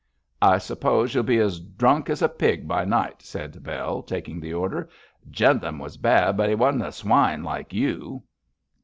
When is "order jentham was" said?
4.51-5.95